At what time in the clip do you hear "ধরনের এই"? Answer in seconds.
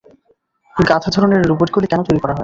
1.15-1.47